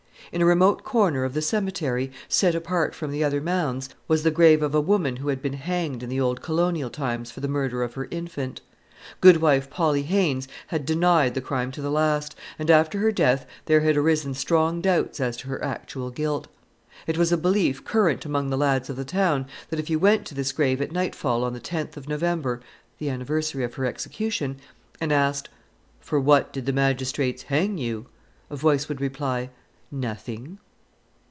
[0.31, 4.31] In a remote corner of the cemetery, set apart from the other mounds, was the
[4.31, 7.49] grave of a woman who had been hanged in the old colonial times for the
[7.49, 8.61] murder of her infant.
[9.19, 13.81] Goodwife Polly Haines had denied the crime to the last, and after her death there
[13.81, 16.47] had arisen strong doubts as to her actual guilt.
[17.07, 20.25] It was a belief current among the lads of the town, that if you went
[20.27, 22.61] to this grave at nightfall on the 10th of November
[22.99, 24.61] the anniversary of her execution
[25.01, 25.49] and asked,
[25.99, 28.05] "For what did the magistrates hang you?"
[28.49, 29.49] a voice would reply,
[29.93, 30.57] "Nothing."